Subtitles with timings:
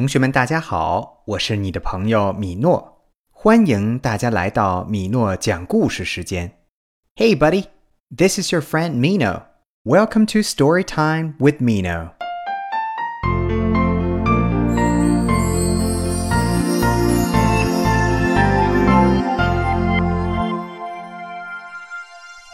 [0.00, 6.52] 同学们，大家好，我是你的朋友米诺，欢迎大家来到米诺讲故事时间。
[7.16, 7.66] Hey, buddy,
[8.16, 9.42] this is your friend Mino.
[9.84, 12.12] Welcome to Story Time with Mino.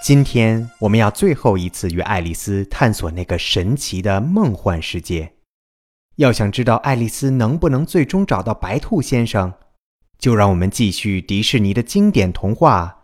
[0.02, 5.35] 今天我们要最后一次与爱丽丝探索那个神奇的梦幻世界。
[6.17, 9.53] 要想知道爱丽丝能不能最终找到白兔先生，
[10.17, 13.03] 就让我们继续迪士尼的经典童话《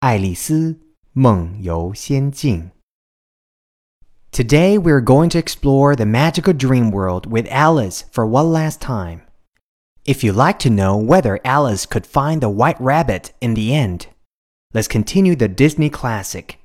[0.00, 0.80] 爱丽丝
[1.12, 2.70] 梦游仙境》。
[4.32, 9.20] Today we're going to explore the magical dream world with Alice for one last time.
[10.04, 14.06] If you'd like to know whether Alice could find the white rabbit in the end,
[14.74, 16.58] let's continue the Disney classic,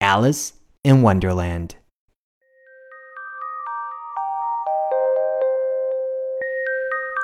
[0.00, 1.76] Alice in Wonderland.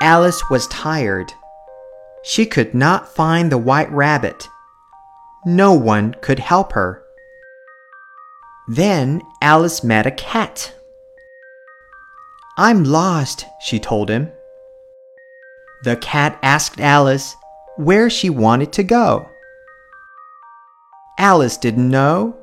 [0.04, 1.32] Alice was tired.
[2.24, 4.50] She could not find the white rabbit.
[5.46, 7.06] No one could help her.
[8.68, 10.76] Then Alice met a cat.
[12.58, 14.30] I'm lost, she told him.
[15.86, 17.38] The cat asked Alice
[17.78, 19.30] where she wanted to go.
[21.18, 22.36] Alice didn't know.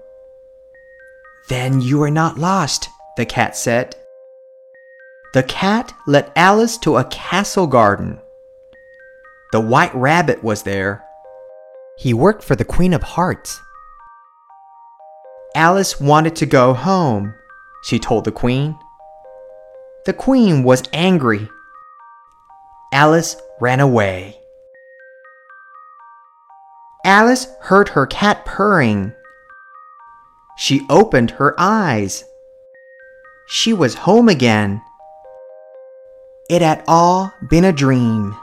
[1.51, 3.97] Then you are not lost, the cat said.
[5.33, 8.19] The cat led Alice to a castle garden.
[9.53, 11.05] The white rabbit was there.
[11.99, 13.61] He worked for the Queen of Hearts.
[15.55, 17.35] Alice wanted to go home,
[17.85, 18.77] she told the Queen.
[20.05, 21.49] The Queen was angry.
[22.93, 24.37] Alice ran away.
[27.05, 29.13] Alice heard her cat purring.
[30.59, 32.25] She opened her eyes.
[33.47, 34.83] She was home again.
[36.53, 38.35] It had all been a dream.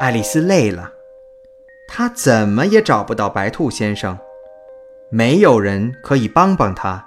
[0.00, 0.92] 爱丽丝累了，
[1.86, 4.18] 她怎么也找不到白兔先生，
[5.10, 7.06] 没有人可以帮帮她。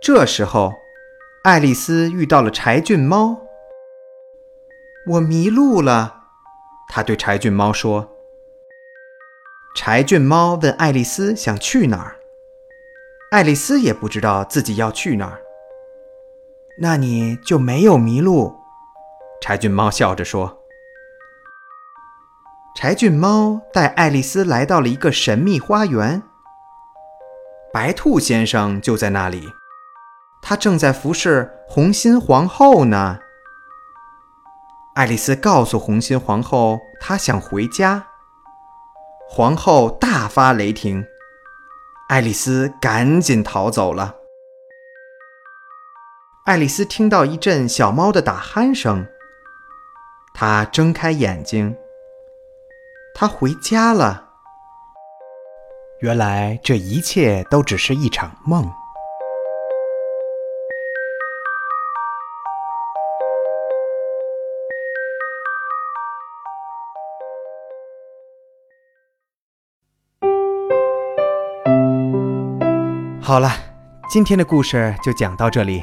[0.00, 0.72] 这时候，
[1.42, 3.40] 爱丽丝遇到了柴郡猫。
[5.08, 6.20] 我迷路了，
[6.86, 8.08] 她对柴郡猫说。
[9.74, 12.20] 柴郡猫问爱丽丝想去哪儿，
[13.32, 15.40] 爱丽丝也不知道自己要去哪儿。
[16.78, 18.54] 那你就没有迷路，
[19.40, 20.58] 柴郡猫笑着说。
[22.76, 26.22] 柴郡猫带爱丽丝来到了一个神秘花园。
[27.72, 29.48] 白兔先生就在那里，
[30.40, 33.18] 他正在服侍红心皇后呢。
[34.94, 38.06] 爱丽丝告诉红心皇后，她想回家。
[39.28, 41.04] 皇后大发雷霆，
[42.08, 44.14] 爱丽丝赶紧逃走了。
[46.44, 49.04] 爱丽丝听到一阵小猫的打鼾声，
[50.32, 51.76] 她睁开眼睛。
[53.12, 54.28] 她回家了。
[55.98, 58.70] 原来这一切都只是一场梦。
[73.26, 73.50] 好了，
[74.08, 75.82] 今天的故事就讲到这里。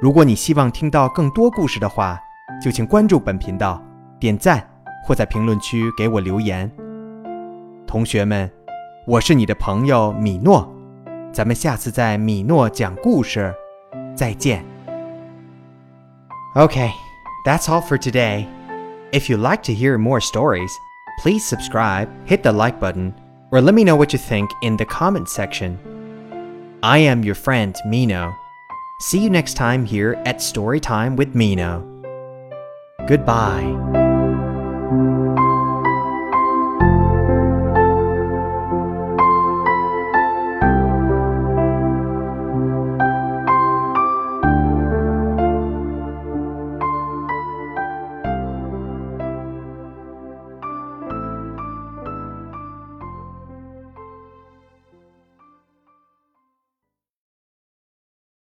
[0.00, 2.20] 如果你希望听到更多故事的话，
[2.62, 3.82] 就请关注本频道，
[4.20, 4.64] 点赞。
[5.04, 6.70] 或在评论区给我留言。
[7.84, 8.48] 同学们，
[9.08, 10.72] 我是你的朋友米诺，
[11.32, 13.52] 咱们下次在米诺讲故事
[14.14, 14.64] 再见。
[16.54, 16.92] Okay,
[17.44, 18.46] that's all for today.
[19.10, 20.70] If you'd like to hear more stories,
[21.20, 23.14] please subscribe, hit the like button,
[23.50, 25.74] or let me know what you think in the comment section.
[26.86, 28.32] I am your friend Mino.
[29.00, 31.82] See you next time here at Storytime with Mino.
[33.08, 34.05] Goodbye.